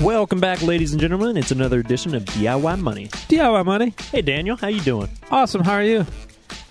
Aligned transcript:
Welcome 0.00 0.40
back, 0.40 0.62
ladies 0.62 0.92
and 0.92 1.00
gentlemen. 1.00 1.36
It's 1.36 1.50
another 1.50 1.78
edition 1.80 2.14
of 2.14 2.24
DIY 2.24 2.80
Money. 2.80 3.08
DIY 3.08 3.64
money. 3.66 3.94
Hey, 4.10 4.22
Daniel, 4.22 4.56
how 4.56 4.68
you 4.68 4.80
doing? 4.80 5.10
Awesome. 5.30 5.62
How 5.62 5.74
are 5.74 5.82
you? 5.84 6.06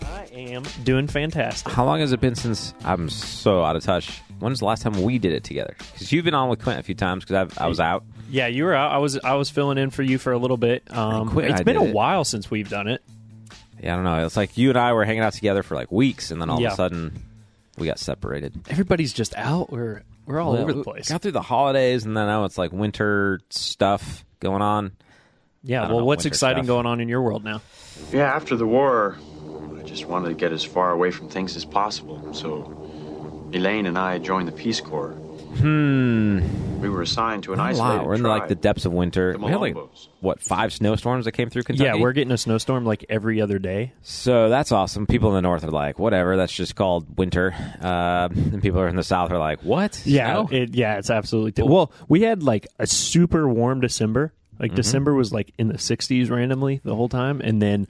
I 0.03 0.23
am 0.33 0.63
doing 0.83 1.07
fantastic. 1.07 1.71
How 1.71 1.85
long 1.85 1.99
has 1.99 2.11
it 2.11 2.19
been 2.21 2.33
since 2.33 2.73
I'm 2.83 3.07
so 3.09 3.63
out 3.63 3.75
of 3.75 3.83
touch? 3.83 4.19
When's 4.39 4.59
the 4.59 4.65
last 4.65 4.81
time 4.81 4.99
we 5.03 5.19
did 5.19 5.33
it 5.33 5.43
together? 5.43 5.75
Because 5.93 6.11
you've 6.11 6.25
been 6.25 6.33
on 6.33 6.49
with 6.49 6.63
Quint 6.63 6.79
a 6.79 6.83
few 6.83 6.95
times 6.95 7.23
because 7.23 7.55
I 7.59 7.67
was 7.67 7.79
out. 7.79 8.03
Yeah, 8.31 8.47
you 8.47 8.63
were 8.63 8.73
out. 8.73 8.91
I 8.91 8.97
was 8.97 9.19
I 9.19 9.33
was 9.35 9.49
filling 9.51 9.77
in 9.77 9.91
for 9.91 10.01
you 10.01 10.17
for 10.17 10.31
a 10.31 10.37
little 10.39 10.57
bit. 10.57 10.83
Um, 10.95 11.29
quit, 11.29 11.51
it's 11.51 11.59
I 11.59 11.63
been 11.63 11.77
a 11.77 11.81
did 11.81 11.89
it. 11.89 11.95
while 11.95 12.23
since 12.23 12.49
we've 12.49 12.69
done 12.69 12.87
it. 12.87 13.03
Yeah, 13.81 13.93
I 13.93 13.95
don't 13.95 14.05
know. 14.05 14.25
It's 14.25 14.37
like 14.37 14.57
you 14.57 14.69
and 14.69 14.77
I 14.77 14.93
were 14.93 15.05
hanging 15.05 15.21
out 15.21 15.33
together 15.33 15.61
for 15.61 15.75
like 15.75 15.91
weeks, 15.91 16.31
and 16.31 16.41
then 16.41 16.49
all 16.49 16.59
Yeah. 16.59 16.67
of 16.69 16.73
a 16.73 16.77
sudden 16.77 17.21
we 17.77 17.85
got 17.85 17.99
separated. 17.99 18.53
Everybody's 18.69 19.13
just 19.13 19.35
out. 19.37 19.71
We're 19.71 20.01
we're 20.29 20.39
all 20.39 20.53
Well, 20.53 20.61
over 20.61 20.73
the 20.73 20.83
place. 20.83 21.09
Got 21.09 21.21
through 21.23 21.31
the 21.33 21.41
holidays, 21.41 22.05
and 22.05 22.15
then 22.15 22.27
now 22.27 22.45
it's 22.45 22.57
like 22.57 22.71
winter 22.71 23.39
stuff 23.49 24.23
going 24.39 24.61
on. 24.61 24.91
Yeah. 25.63 25.81
Don't 25.81 25.89
Well, 25.89 25.99
know, 25.99 26.05
what's 26.05 26.19
winter 26.23 26.27
exciting 26.35 26.63
stuff. 26.63 26.67
going 26.75 26.85
on 26.85 27.01
in 27.01 27.09
your 27.09 27.21
world 27.21 27.43
now? 27.43 27.61
Yeah, 28.13 28.33
after 28.33 28.55
the 28.55 28.67
war, 28.67 29.17
I 29.77 29.83
just 29.83 30.05
wanted 30.05 30.29
to 30.29 30.35
get 30.35 30.53
as 30.53 30.63
far 30.63 30.91
away 30.91 31.11
from 31.11 31.29
things 31.29 31.55
as 31.55 31.65
possible. 31.65 32.33
So 32.33 33.49
Elaine 33.53 33.87
and 33.87 33.97
I 33.97 34.19
joined 34.19 34.47
the 34.47 34.51
Peace 34.53 34.79
Corps. 34.79 35.15
Hmm. 35.57 36.79
We 36.81 36.89
were 36.89 37.01
assigned 37.01 37.43
to 37.43 37.51
an 37.53 37.57
Not 37.57 37.65
a 37.65 37.69
isolated 37.71 37.97
lot. 37.97 38.05
We're 38.05 38.13
in 38.15 38.21
tribe. 38.21 38.39
like 38.41 38.47
the 38.49 38.55
depths 38.55 38.85
of 38.85 38.93
winter. 38.93 39.33
The 39.33 39.39
We 39.39 39.51
had 39.51 39.59
like 39.59 39.75
Malombos. 39.75 40.07
what 40.21 40.41
five 40.41 40.71
snowstorms 40.71 41.25
that 41.25 41.33
came 41.33 41.49
through 41.49 41.63
Kentucky. 41.63 41.85
Yeah, 41.85 41.95
we're 41.95 42.13
getting 42.13 42.31
a 42.31 42.37
snowstorm 42.37 42.85
like 42.85 43.05
every 43.09 43.41
other 43.41 43.59
day. 43.59 43.93
So 44.01 44.49
that's 44.49 44.71
awesome. 44.71 45.05
People 45.05 45.29
in 45.29 45.35
the 45.35 45.41
north 45.41 45.63
are 45.63 45.71
like, 45.71 45.99
whatever. 45.99 46.37
That's 46.37 46.53
just 46.53 46.75
called 46.75 47.17
winter. 47.17 47.53
Uh, 47.81 48.29
and 48.31 48.61
people 48.61 48.81
in 48.83 48.95
the 48.95 49.03
south 49.03 49.31
are 49.31 49.37
like, 49.37 49.61
what? 49.61 50.01
Yeah, 50.05 50.45
Snow? 50.45 50.57
it, 50.57 50.73
yeah, 50.75 50.97
it's 50.97 51.09
absolutely. 51.09 51.51
T- 51.51 51.63
well, 51.63 51.91
we 52.07 52.21
had 52.21 52.43
like 52.43 52.67
a 52.79 52.87
super 52.87 53.47
warm 53.49 53.81
December. 53.81 54.33
Like 54.59 54.73
December 54.75 55.13
was 55.13 55.31
like 55.31 55.53
in 55.57 55.69
the 55.69 55.75
60s 55.75 56.29
randomly 56.29 56.81
the 56.83 56.93
whole 56.95 57.07
time, 57.09 57.39
and 57.41 57.61
then 57.61 57.87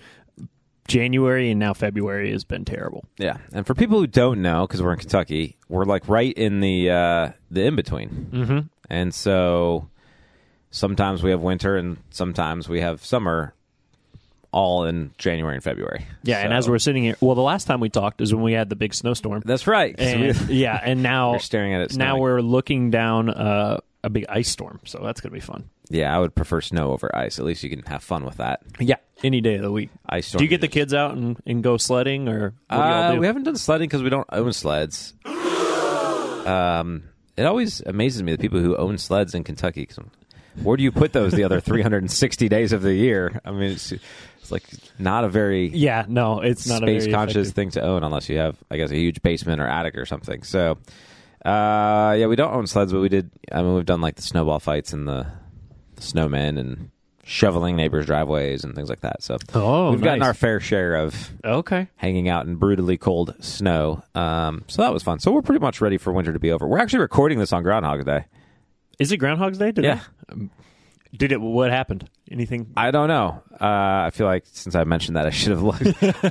January 0.90 1.52
and 1.52 1.60
now 1.60 1.74
February 1.74 2.32
has 2.32 2.44
been 2.44 2.66
terrible. 2.66 3.06
Yeah, 3.18 3.38
and 3.54 3.66
for 3.66 3.74
people 3.74 4.00
who 4.00 4.08
don't 4.08 4.42
know, 4.42 4.68
because 4.68 4.82
we're 4.82 4.94
in 4.94 5.00
Kentucky, 5.00 5.58
we're 5.70 5.86
like 5.86 6.08
right 6.10 6.34
in 6.34 6.60
the 6.60 6.90
uh, 6.90 7.32
the 7.50 7.64
in 7.66 7.76
between, 7.76 8.30
mm-hmm. 8.32 8.60
and 8.90 9.14
so 9.14 9.88
sometimes 10.72 11.24
we 11.24 11.32
have 11.32 11.42
winter 11.42 11.78
and 11.78 11.98
sometimes 12.10 12.68
we 12.70 12.82
have 12.82 13.04
summer, 13.04 13.54
all 14.52 14.86
in 14.86 15.12
January 15.18 15.56
and 15.56 15.64
February. 15.64 16.06
Yeah, 16.24 16.40
and 16.40 16.54
as 16.54 16.70
we're 16.70 16.80
sitting 16.80 17.04
here, 17.04 17.16
well, 17.22 17.36
the 17.36 17.42
last 17.42 17.66
time 17.66 17.80
we 17.80 17.90
talked 17.90 18.22
is 18.22 18.34
when 18.34 18.44
we 18.44 18.54
had 18.54 18.70
the 18.70 18.76
big 18.76 18.94
snowstorm. 18.94 19.42
that's 19.46 19.68
right. 19.68 19.96
And, 20.00 20.22
we- 20.22 20.56
yeah, 20.56 20.80
and 20.84 21.04
now 21.04 21.34
We're 21.34 21.40
staring 21.40 21.74
at 21.74 21.82
it 21.82 21.96
Now 21.96 22.18
we're 22.18 22.42
looking 22.42 22.90
down 22.92 23.30
uh, 23.30 23.80
a 24.04 24.10
big 24.10 24.26
ice 24.30 24.48
storm, 24.50 24.80
so 24.86 25.00
that's 25.04 25.20
gonna 25.22 25.34
be 25.34 25.40
fun. 25.40 25.70
yeah, 25.90 26.16
I 26.16 26.20
would 26.20 26.34
prefer 26.36 26.62
snow 26.62 26.92
over 26.92 27.14
ice. 27.16 27.38
At 27.40 27.46
least 27.46 27.64
you 27.64 27.70
can 27.70 27.82
have 27.84 28.04
fun 28.04 28.24
with 28.26 28.38
that. 28.38 28.62
Yeah, 28.80 28.96
any 29.24 29.42
day 29.42 29.56
of 29.56 29.62
the 29.64 29.72
week. 29.72 29.90
Ice 30.08 30.28
storm. 30.28 30.40
Do 30.40 30.46
you 30.46 30.50
get 30.50 30.62
the 30.62 30.68
kids 30.68 30.94
out 30.94 31.16
and, 31.18 31.38
and 31.46 31.62
go 31.64 31.78
sledding, 31.78 32.30
or 32.30 32.54
what 32.70 32.78
Uh, 32.80 33.16
we 33.20 33.26
haven't 33.26 33.44
done 33.44 33.58
sledding 33.58 33.88
because 33.90 34.02
we 34.04 34.10
don't 34.10 34.28
own 34.32 34.54
sleds. 34.54 35.14
Um, 36.46 37.04
it 37.38 37.44
always 37.46 37.82
amazes 37.82 38.24
me 38.24 38.32
the 38.32 38.38
people 38.38 38.60
who 38.60 38.76
own 38.76 38.98
sleds 38.98 39.36
in 39.36 39.44
Kentucky. 39.44 39.86
'cause 39.86 40.00
where 40.64 40.76
do 40.78 40.84
you 40.84 40.92
put 40.92 41.14
those 41.14 41.32
the 41.34 41.44
other 41.44 41.60
360 41.62 42.50
days 42.58 42.74
of 42.74 42.82
the 42.82 42.94
year? 42.94 43.40
I 43.46 43.52
mean, 43.52 43.72
it's, 43.72 43.92
it's 43.92 44.52
like 44.52 44.64
not 44.98 45.24
a 45.24 45.30
very 45.30 45.68
yeah, 45.70 46.06
no, 46.08 46.42
it's 46.42 46.68
not 46.68 46.84
a 46.84 47.00
space 47.00 47.14
conscious 47.14 47.50
effective- 47.50 47.54
thing 47.56 47.70
to 47.72 47.82
own 47.82 48.04
unless 48.04 48.30
you 48.30 48.38
have, 48.40 48.56
I 48.72 48.78
guess, 48.78 48.92
a 48.92 48.96
huge 48.96 49.22
basement 49.22 49.62
or 49.62 49.68
attic 49.68 49.96
or 49.98 50.06
something. 50.06 50.44
So, 50.44 50.78
uh, 51.46 52.16
yeah, 52.18 52.28
we 52.28 52.36
don't 52.36 52.54
own 52.54 52.68
sleds, 52.68 52.92
but 52.94 53.00
we 53.02 53.10
did. 53.10 53.30
I 53.52 53.62
mean, 53.62 53.76
we've 53.76 53.86
done 53.86 54.02
like 54.02 54.16
the 54.16 54.22
snowball 54.22 54.60
fights 54.60 54.94
and 54.94 55.08
the, 55.08 55.26
the 55.96 56.02
snowmen 56.02 56.60
and 56.60 56.92
shoveling 57.24 57.76
neighbors' 57.76 58.08
driveways 58.08 58.64
and 58.64 58.74
things 58.76 58.90
like 58.90 59.02
that. 59.02 59.22
So, 59.22 59.38
Oh, 59.54 59.92
we've 59.92 60.02
gotten 60.02 60.24
our 60.24 60.34
fair 60.34 60.60
share 60.60 60.96
of 60.96 61.32
Okay. 61.46 61.88
hanging 61.96 62.28
out 62.28 62.48
in 62.48 62.56
brutally 62.56 62.98
cold 62.98 63.36
snow. 63.40 64.04
Um, 64.16 64.64
so 64.68 64.82
that 64.82 64.92
was 64.92 65.04
fun. 65.04 65.20
So 65.20 65.32
we're 65.32 65.44
pretty 65.44 65.60
much 65.62 65.80
ready 65.80 65.98
for 65.98 66.12
winter 66.12 66.34
to 66.34 66.40
be 66.40 66.52
over. 66.52 66.68
We're 66.68 66.80
actually 66.80 67.00
recording 67.02 67.38
this 67.40 67.54
on 67.54 67.62
Groundhog 67.64 68.04
Day. 68.06 68.26
Is 68.98 69.12
it 69.12 69.18
Groundhog's 69.18 69.60
Day 69.60 69.72
today? 69.72 69.88
Yeah. 69.90 70.00
Um, 70.32 70.50
Did 71.16 71.32
it? 71.32 71.40
What 71.40 71.70
happened? 71.72 72.10
Anything? 72.32 72.74
I 72.76 72.92
don't 72.92 73.08
know. 73.08 73.42
Uh, 73.54 74.06
I 74.08 74.10
feel 74.12 74.26
like 74.28 74.46
since 74.52 74.76
I 74.76 74.84
mentioned 74.84 75.16
that, 75.16 75.26
I 75.26 75.30
should 75.30 75.52
have 75.52 75.62
looked. 75.62 75.84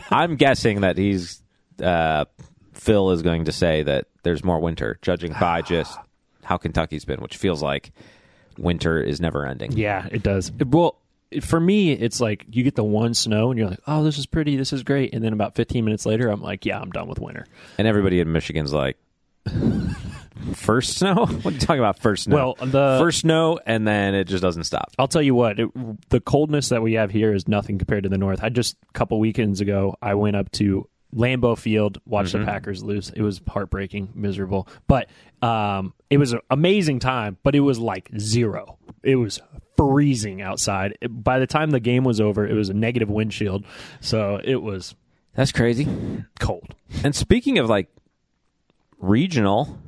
I'm 0.13 0.37
guessing 0.37 0.81
that 0.83 0.99
he's 0.99 1.43
uh, 1.83 2.25
Phil 2.79 3.11
is 3.11 3.23
going 3.23 3.45
to 3.45 3.53
say 3.53 3.83
that 3.83 4.07
there's 4.23 4.43
more 4.43 4.59
winter, 4.61 4.99
judging 5.03 5.35
by 5.39 5.61
just 5.75 5.99
how 6.45 6.57
Kentucky's 6.57 7.05
been, 7.05 7.21
which 7.21 7.37
feels 7.37 7.63
like 7.63 7.93
winter 8.57 9.01
is 9.01 9.21
never 9.21 9.45
ending. 9.47 9.73
Yeah, 9.73 10.07
it 10.11 10.23
does. 10.23 10.51
It- 10.59 10.69
well, 10.69 10.97
it- 11.31 11.45
for 11.45 11.61
me, 11.61 11.93
it's 11.93 12.21
like 12.21 12.47
you 12.51 12.63
get 12.65 12.75
the 12.75 12.85
one 12.85 13.13
snow 13.15 13.51
and 13.51 13.59
you're 13.59 13.69
like, 13.69 13.81
"Oh, 13.87 14.03
this 14.03 14.17
is 14.17 14.25
pretty. 14.27 14.57
This 14.57 14.73
is 14.73 14.83
great." 14.83 15.13
And 15.13 15.23
then 15.23 15.33
about 15.35 15.55
15 15.57 15.85
minutes 15.85 16.07
later, 16.07 16.29
I'm 16.31 16.41
like, 16.41 16.65
"Yeah, 16.65 16.81
I'm 16.81 16.91
done 16.91 17.07
with 17.09 17.19
winter." 17.21 17.47
And 17.77 17.87
everybody 17.87 18.21
in 18.21 18.33
Michigan's 18.33 18.73
like, 18.73 18.97
first 20.55 20.97
snow? 20.99 21.27
What 21.27 21.47
are 21.47 21.51
you 21.51 21.59
talking 21.59 21.81
about? 21.81 21.99
First 21.99 22.25
snow? 22.25 22.37
Well, 22.37 22.55
the- 22.67 22.99
first 23.01 23.21
snow, 23.21 23.59
and 23.67 23.87
then 23.87 24.15
it 24.15 24.25
just 24.25 24.43
doesn't 24.43 24.65
stop. 24.65 24.93
I'll 24.99 25.09
tell 25.09 25.23
you 25.23 25.35
what, 25.35 25.59
it, 25.61 25.69
the 26.11 26.21
coldness 26.21 26.71
that 26.71 26.83
we 26.83 26.95
have 26.95 27.11
here 27.11 27.33
is 27.35 27.49
nothing 27.49 27.79
compared 27.79 28.05
to 28.05 28.09
the 28.09 28.19
north. 28.19 28.41
I 28.43 28.49
just 28.49 28.77
a 28.89 28.93
couple 28.93 29.19
weekends 29.21 29.61
ago, 29.61 29.97
I 30.01 30.15
went 30.15 30.37
up 30.37 30.51
to 30.53 30.89
Lambeau 31.15 31.57
Field, 31.57 32.01
watched 32.05 32.33
the 32.33 32.45
Packers 32.45 32.83
lose. 32.83 33.11
It 33.11 33.23
was 33.23 33.41
heartbreaking, 33.49 34.11
miserable, 34.15 34.69
but 34.87 35.09
um, 35.43 35.95
it 36.11 36.19
was 36.19 36.33
an 36.33 36.41
amazing 36.51 36.99
time. 36.99 37.39
But 37.43 37.55
it 37.55 37.61
was 37.61 37.79
like 37.79 38.11
zero. 38.19 38.79
It 39.03 39.17
was 39.17 39.41
freezing 39.77 40.43
outside. 40.43 40.99
It- 41.01 41.09
by 41.09 41.39
the 41.39 41.47
time 41.47 41.71
the 41.71 41.81
game 41.81 42.05
was 42.05 42.21
over, 42.21 42.47
it 42.47 42.53
was 42.55 42.69
a 42.69 42.75
negative 42.75 43.09
windshield, 43.09 43.65
so 44.01 44.39
it 44.45 44.57
was 44.63 44.95
That's 45.35 45.53
crazy. 45.53 45.87
cold. 46.41 46.75
And 47.05 47.15
speaking 47.15 47.59
of 47.59 47.69
like 47.71 47.89
regional, 48.99 49.79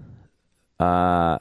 uh, 0.78 1.36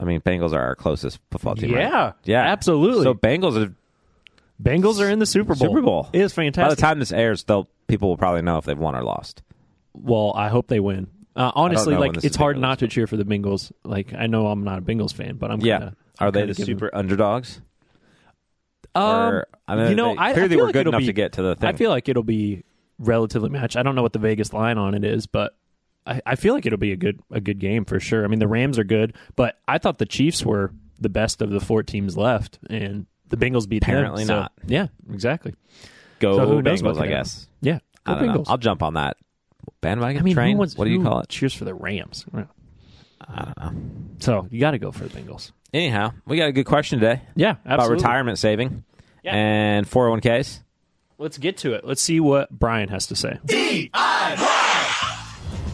I 0.00 0.04
mean, 0.04 0.20
Bengals 0.20 0.52
are 0.52 0.60
our 0.60 0.76
closest 0.76 1.18
football 1.30 1.56
team. 1.56 1.74
right? 1.74 1.82
Yeah, 1.82 2.12
yeah, 2.24 2.42
absolutely. 2.42 3.02
So 3.02 3.14
Bengals 3.14 3.62
are 3.62 3.74
Bengals 4.62 5.00
are 5.00 5.08
in 5.08 5.18
the 5.20 5.26
Super 5.26 5.54
Bowl. 5.54 5.68
Super 5.68 5.82
Bowl. 5.82 6.08
It 6.12 6.20
is 6.20 6.32
fantastic. 6.32 6.70
By 6.70 6.74
the 6.74 6.80
time 6.80 6.98
this 6.98 7.12
airs, 7.12 7.44
they'll 7.44 7.68
people 7.86 8.08
will 8.08 8.16
probably 8.16 8.42
know 8.42 8.58
if 8.58 8.64
they've 8.64 8.78
won 8.78 8.94
or 8.96 9.02
lost. 9.02 9.42
well, 9.94 10.32
I 10.34 10.48
hope 10.48 10.66
they 10.68 10.80
win. 10.80 11.08
Uh, 11.36 11.52
honestly, 11.54 11.94
like 11.96 12.24
it's 12.24 12.36
hard 12.36 12.58
not 12.58 12.80
to 12.80 12.88
cheer 12.88 13.06
for 13.06 13.16
the 13.16 13.24
Bengals. 13.24 13.70
Like 13.84 14.12
I 14.12 14.26
know 14.26 14.48
I'm 14.48 14.64
not 14.64 14.78
a 14.78 14.82
Bengals 14.82 15.12
fan, 15.14 15.36
but 15.36 15.50
I'm 15.52 15.60
Yeah, 15.60 15.78
kinda, 15.78 15.96
are 16.18 16.30
they 16.32 16.40
kinda 16.40 16.54
the 16.54 16.64
super 16.64 16.90
underdogs? 16.92 17.60
Um, 18.94 19.04
Or- 19.04 19.46
I 19.68 19.76
mean, 19.76 19.90
you 19.90 19.94
know, 19.94 20.14
they 20.14 20.18
I, 20.20 20.30
I 20.30 20.34
feel 20.48 20.58
were 20.58 20.64
like 20.66 20.72
good 20.72 20.80
it'll 20.80 20.90
enough 20.92 21.00
be- 21.00 21.06
to 21.06 21.12
get 21.12 21.32
to 21.34 21.42
the 21.42 21.54
thing. 21.54 21.68
I 21.68 21.72
feel 21.74 21.90
like 21.90 22.08
it'll 22.08 22.22
be 22.22 22.64
relatively 22.98 23.50
matched. 23.50 23.76
I 23.76 23.82
don't 23.82 23.94
know 23.94 24.02
what 24.02 24.12
the 24.12 24.18
Vegas 24.18 24.52
line 24.52 24.78
on 24.78 24.94
it 24.94 25.04
is, 25.04 25.26
but 25.26 25.56
I, 26.06 26.20
I 26.26 26.34
feel 26.36 26.54
like 26.54 26.66
it'll 26.66 26.78
be 26.78 26.92
a 26.92 26.96
good 26.96 27.20
a 27.30 27.40
good 27.40 27.58
game 27.60 27.84
for 27.84 28.00
sure. 28.00 28.24
I 28.24 28.28
mean, 28.28 28.38
the 28.40 28.48
Rams 28.48 28.78
are 28.78 28.84
good, 28.84 29.14
but 29.36 29.58
I 29.68 29.78
thought 29.78 29.98
the 29.98 30.06
Chiefs 30.06 30.44
were 30.44 30.72
the 30.98 31.08
best 31.10 31.40
of 31.42 31.50
the 31.50 31.60
four 31.60 31.82
teams 31.84 32.16
left, 32.16 32.58
and 32.68 33.06
the 33.28 33.36
Bengals 33.36 33.68
beat 33.68 33.82
Apparently 33.82 34.24
them. 34.24 34.28
so- 34.28 34.40
not. 34.40 34.52
Yeah, 34.66 34.86
exactly. 35.12 35.54
Go 36.20 36.36
So 36.36 36.46
who 36.46 36.62
Bengals, 36.62 36.78
could 36.82 36.86
I 36.86 36.94
happen. 36.94 37.08
guess. 37.10 37.46
Yeah, 37.60 37.78
I 38.06 38.14
go 38.14 38.18
don't 38.20 38.26
know. 38.28 38.34
Bengals. 38.40 38.44
I'll 38.48 38.58
jump 38.58 38.82
on 38.82 38.94
that 38.94 39.16
bandwagon 39.80 40.20
I 40.20 40.24
mean, 40.24 40.34
train. 40.34 40.52
who 40.52 40.58
wants, 40.58 40.76
what 40.76 40.86
do 40.86 40.90
you 40.90 41.02
call 41.02 41.20
it? 41.20 41.28
Cheers 41.28 41.54
for 41.54 41.64
the 41.64 41.74
Rams. 41.74 42.24
I 42.32 43.44
don't 43.44 43.56
know. 43.58 43.70
So 44.20 44.48
you 44.50 44.58
got 44.60 44.72
to 44.72 44.78
go 44.78 44.90
for 44.90 45.04
the 45.04 45.10
Bengals. 45.18 45.52
Anyhow, 45.72 46.12
we 46.26 46.36
got 46.38 46.48
a 46.48 46.52
good 46.52 46.64
question 46.66 46.98
today 46.98 47.20
Yeah, 47.36 47.56
about 47.64 47.90
retirement 47.90 48.38
saving 48.38 48.84
Yeah. 49.22 49.34
and 49.34 49.86
401ks. 49.86 50.60
Let's 51.18 51.36
get 51.36 51.58
to 51.58 51.74
it. 51.74 51.84
Let's 51.84 52.00
see 52.00 52.20
what 52.20 52.48
Brian 52.50 52.88
has 52.88 53.08
to 53.08 53.16
say. 53.16 53.38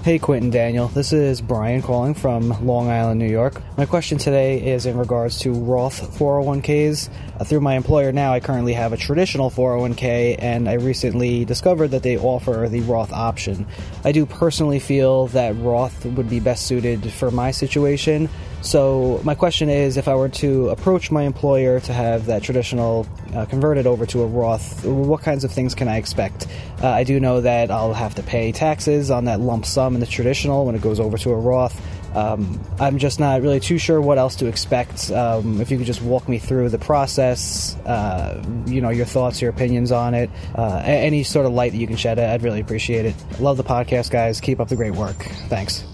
Hey, 0.04 0.18
Quentin 0.18 0.50
Daniel. 0.50 0.88
This 0.88 1.14
is 1.14 1.40
Brian 1.40 1.80
calling 1.80 2.12
from 2.12 2.66
Long 2.66 2.90
Island, 2.90 3.18
New 3.18 3.26
York. 3.26 3.62
My 3.78 3.86
question 3.86 4.18
today 4.18 4.60
is 4.62 4.84
in 4.84 4.98
regards 4.98 5.38
to 5.38 5.52
Roth 5.54 6.18
401ks. 6.18 7.08
Uh, 7.40 7.44
through 7.44 7.62
my 7.62 7.74
employer 7.74 8.12
now, 8.12 8.34
I 8.34 8.40
currently 8.40 8.74
have 8.74 8.92
a 8.92 8.98
traditional 8.98 9.50
401k, 9.50 10.36
and 10.40 10.68
I 10.68 10.74
recently 10.74 11.46
discovered 11.46 11.88
that 11.92 12.02
they 12.02 12.18
offer 12.18 12.68
the 12.68 12.82
Roth 12.82 13.14
option. 13.14 13.66
I 14.04 14.12
do 14.12 14.26
personally 14.26 14.78
feel 14.78 15.28
that 15.28 15.56
Roth 15.56 16.04
would 16.04 16.28
be 16.28 16.38
best 16.38 16.66
suited 16.66 17.10
for 17.10 17.30
my 17.30 17.50
situation, 17.50 18.28
So 18.64 19.20
my 19.24 19.34
question 19.34 19.68
is, 19.68 19.98
if 19.98 20.08
I 20.08 20.14
were 20.14 20.30
to 20.30 20.70
approach 20.70 21.10
my 21.10 21.24
employer 21.24 21.80
to 21.80 21.92
have 21.92 22.24
that 22.26 22.42
traditional 22.42 23.06
uh, 23.34 23.44
converted 23.44 23.86
over 23.86 24.06
to 24.06 24.22
a 24.22 24.26
Roth, 24.26 24.86
what 24.86 25.20
kinds 25.20 25.44
of 25.44 25.52
things 25.52 25.74
can 25.74 25.86
I 25.86 25.98
expect? 25.98 26.48
Uh, 26.82 26.88
I 26.88 27.04
do 27.04 27.20
know 27.20 27.42
that 27.42 27.70
I'll 27.70 27.92
have 27.92 28.14
to 28.14 28.22
pay 28.22 28.52
taxes 28.52 29.10
on 29.10 29.26
that 29.26 29.38
lump 29.38 29.66
sum 29.66 29.94
in 29.94 30.00
the 30.00 30.06
traditional 30.06 30.64
when 30.64 30.74
it 30.74 30.80
goes 30.80 30.98
over 30.98 31.18
to 31.18 31.30
a 31.32 31.38
Roth. 31.38 31.78
Um, 32.16 32.58
I'm 32.80 32.96
just 32.96 33.20
not 33.20 33.42
really 33.42 33.60
too 33.60 33.76
sure 33.76 34.00
what 34.00 34.16
else 34.16 34.36
to 34.36 34.46
expect. 34.46 35.10
Um, 35.10 35.60
if 35.60 35.70
you 35.70 35.76
could 35.76 35.86
just 35.86 36.00
walk 36.00 36.26
me 36.26 36.38
through 36.38 36.70
the 36.70 36.78
process, 36.78 37.76
uh, 37.84 38.42
you 38.66 38.80
know, 38.80 38.90
your 38.90 39.06
thoughts, 39.06 39.42
your 39.42 39.50
opinions 39.50 39.92
on 39.92 40.14
it, 40.14 40.30
uh, 40.54 40.80
any 40.84 41.22
sort 41.22 41.44
of 41.44 41.52
light 41.52 41.72
that 41.72 41.78
you 41.78 41.86
can 41.86 41.96
shed, 41.96 42.18
I'd 42.18 42.42
really 42.42 42.60
appreciate 42.60 43.04
it. 43.04 43.14
Love 43.40 43.58
the 43.58 43.64
podcast, 43.64 44.10
guys. 44.10 44.40
Keep 44.40 44.58
up 44.58 44.68
the 44.68 44.76
great 44.76 44.94
work. 44.94 45.16
Thanks. 45.48 45.84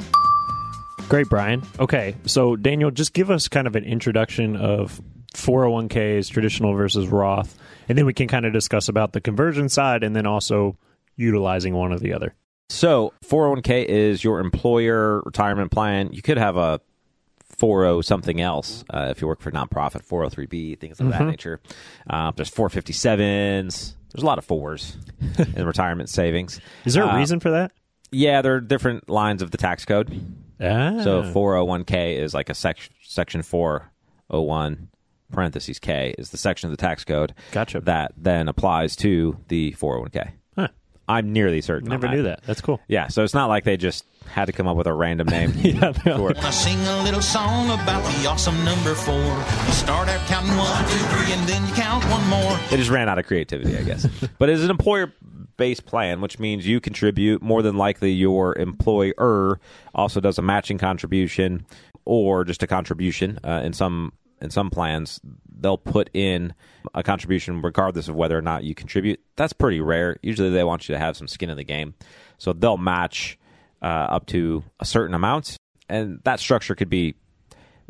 Great, 1.11 1.29
Brian. 1.29 1.61
Okay, 1.81 2.15
so 2.25 2.55
Daniel, 2.55 2.93
just 2.93 3.13
give 3.13 3.33
us 3.33 3.49
kind 3.49 3.67
of 3.67 3.75
an 3.75 3.83
introduction 3.83 4.55
of 4.55 5.01
401ks, 5.35 6.31
traditional 6.31 6.73
versus 6.75 7.09
Roth, 7.09 7.59
and 7.89 7.99
then 7.99 8.07
we 8.07 8.15
can 8.15 8.29
kind 8.29 8.47
of 8.47 8.53
discuss 8.53 8.89
about 8.89 9.13
the 9.13 9.21
conversion 9.21 9.69
side 9.69 10.05
and 10.05 10.15
then 10.15 10.25
also 10.25 10.77
utilizing 11.17 11.75
one 11.75 11.93
or 11.93 11.99
the 11.99 12.13
other. 12.13 12.37
So, 12.69 13.13
401k 13.25 13.87
is 13.87 14.23
your 14.23 14.39
employer 14.39 15.21
retirement 15.27 15.73
plan. 15.73 16.13
You 16.13 16.23
could 16.23 16.39
have 16.39 16.57
a 16.57 16.81
40 17.59 18.03
something 18.03 18.41
else 18.41 18.85
uh, 18.91 19.09
if 19.11 19.21
you 19.21 19.27
work 19.27 19.41
for 19.41 19.49
a 19.49 19.53
nonprofit, 19.53 20.07
403b, 20.07 20.79
things 20.79 21.01
of 21.01 21.09
that 21.09 21.27
nature. 21.27 21.59
Uh, 22.09 22.31
there's 22.37 22.53
457s. 22.53 23.95
There's 24.13 24.23
a 24.23 24.27
lot 24.27 24.39
of 24.39 24.45
fours 24.45 24.97
in 25.57 25.67
retirement 25.67 26.09
savings. 26.09 26.61
Is 26.85 26.95
there 26.95 27.03
a 27.03 27.09
Uh, 27.09 27.19
reason 27.19 27.41
for 27.41 27.51
that? 27.51 27.73
Yeah, 28.13 28.43
there 28.43 28.55
are 28.55 28.61
different 28.61 29.11
lines 29.11 29.43
of 29.43 29.51
the 29.51 29.59
tax 29.59 29.85
code. 29.85 30.21
Ah. 30.61 31.01
So 31.03 31.23
401k 31.23 32.17
is 32.19 32.35
like 32.35 32.49
a 32.51 32.55
sec- 32.55 32.91
section 33.03 33.43
401 33.43 34.89
parentheses 35.33 35.79
K 35.79 36.15
is 36.19 36.31
the 36.31 36.37
section 36.37 36.71
of 36.71 36.77
the 36.77 36.81
tax 36.81 37.05
code 37.05 37.35
Gotcha. 37.53 37.81
that 37.81 38.13
then 38.17 38.49
applies 38.49 38.97
to 38.97 39.39
the 39.49 39.73
401k. 39.79 40.33
Huh. 41.11 41.17
I'm 41.17 41.33
nearly 41.33 41.61
certain. 41.61 41.89
on 41.93 42.01
Never 42.01 42.15
knew 42.15 42.23
that. 42.25 42.43
That's 42.45 42.61
cool. 42.61 42.81
Yeah, 42.89 43.09
so 43.09 43.25
it's 43.25 43.35
not 43.35 43.49
like 43.49 43.65
they 43.65 43.77
just 43.77 44.05
had 44.27 44.45
to 44.47 44.53
come 44.53 44.67
up 44.69 44.77
with 44.77 44.87
a 44.87 44.93
random 44.95 45.27
name. 45.29 45.53
Yeah, 45.61 45.93
no. 46.07 46.17
for 46.19 46.31
it. 46.31 46.39
I 46.39 46.51
sing 46.51 46.79
a 46.87 47.03
little 47.03 47.23
song 47.23 47.67
about 47.71 48.03
the 48.05 48.29
awesome 48.29 48.65
number 48.65 48.95
four. 48.95 49.15
You 49.15 49.73
start 49.73 50.09
out 50.09 50.21
counting 50.27 50.57
one, 50.57 50.85
two, 50.85 50.99
three, 50.99 51.33
and 51.33 51.49
then 51.49 51.67
you 51.67 51.75
count 51.75 52.05
one 52.07 52.27
more. 52.29 52.57
They 52.71 52.77
just 52.77 52.91
ran 52.91 53.09
out 53.09 53.19
of 53.19 53.27
creativity, 53.27 53.77
I 53.77 53.83
guess. 53.83 54.07
but 54.39 54.49
it's 54.49 54.63
an 54.63 54.71
employer 54.71 55.13
based 55.57 55.85
plan, 55.87 56.21
which 56.21 56.39
means 56.39 56.67
you 56.67 56.81
contribute. 56.81 57.43
More 57.43 57.63
than 57.63 57.77
likely, 57.77 58.13
your 58.13 58.57
employer 58.57 59.61
also 59.95 60.21
does 60.21 60.39
a 60.39 60.43
matching 60.43 60.79
contribution 60.79 61.67
or 62.05 62.45
just 62.45 62.63
a 62.63 62.67
contribution. 62.67 63.39
Uh, 63.45 63.61
in 63.65 63.73
some 63.73 64.13
in 64.41 64.51
some 64.51 64.71
plans, 64.71 65.21
they'll 65.61 65.79
put 65.79 66.11
in 66.15 66.55
a 66.95 67.03
contribution 67.03 67.63
regardless 67.63 68.09
of 68.09 68.15
whether 68.15 68.37
or 68.37 68.43
not 68.43 68.65
you 68.65 68.75
contribute. 68.75 69.21
That's 69.37 69.53
pretty 69.53 69.81
rare. 69.81 70.19
Usually, 70.23 70.51
they 70.51 70.65
want 70.65 70.89
you 70.89 70.95
to 70.95 70.99
have 70.99 71.17
some 71.17 71.29
skin 71.29 71.51
in 71.51 71.57
the 71.57 71.65
game, 71.65 71.95
so 72.39 72.53
they'll 72.53 72.77
match 72.77 73.39
uh, 73.83 73.87
up 73.87 74.27
to 74.27 74.65
a 74.79 74.85
certain 74.85 75.15
amount, 75.15 75.57
and 75.89 76.21
that 76.25 76.41
structure 76.41 76.75
could 76.75 76.91
be 76.91 77.17